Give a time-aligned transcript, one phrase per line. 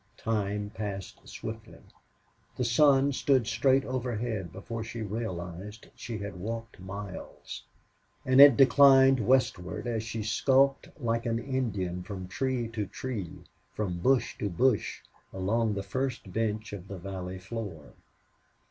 [0.17, 1.77] Time passed swiftly.
[2.57, 7.63] The sun stood straight overhead before she realized she had walked miles;
[8.25, 13.43] and it declined westward as she skulked like an Indian from tree to tree,
[13.75, 15.01] from bush to bush,
[15.31, 17.93] along the first bench of the valley floor.